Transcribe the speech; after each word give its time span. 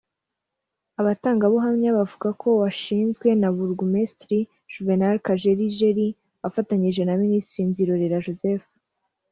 Abatangabuhamya 0.99 1.89
bavuga 1.97 2.29
ko 2.41 2.47
washinzwe 2.61 3.27
na 3.41 3.47
Burugumesitiri 3.55 4.39
Juvénal 4.71 5.15
Kajelijeli 5.25 6.07
afatanyije 6.47 7.01
na 7.05 7.15
Minisitiri 7.21 7.63
Nzirorera 7.69 8.23
Joseph 8.25 8.65